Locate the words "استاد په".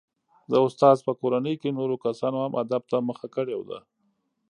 0.65-1.11